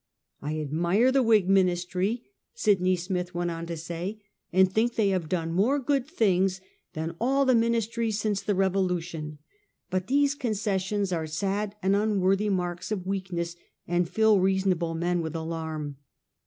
£ 0.01 0.03
I 0.47 0.59
admire 0.59 1.11
the 1.11 1.21
Whig 1.21 1.47
Ministry,' 1.47 2.23
Sydney 2.55 2.95
Smith 2.95 3.35
went 3.35 3.51
on 3.51 3.67
to 3.67 3.77
say,' 3.77 4.19
and 4.51 4.67
think 4.67 4.95
they 4.95 5.09
have 5.09 5.29
done 5.29 5.51
more 5.51 5.77
good 5.77 6.07
things 6.07 6.59
than 6.93 7.15
all 7.21 7.45
the 7.45 7.53
ministries 7.53 8.17
since 8.19 8.41
the 8.41 8.55
Bevolution; 8.55 9.37
but 9.91 10.07
these 10.07 10.33
concessions 10.33 11.13
are 11.13 11.27
sad 11.27 11.75
and 11.83 11.95
un 11.95 12.19
worthy 12.19 12.49
marks 12.49 12.91
of 12.91 13.05
weakness, 13.05 13.55
and 13.87 14.09
fill 14.09 14.39
reasonable 14.39 14.95
men 14.95 15.21
with 15.21 15.35
alarm. 15.35 15.97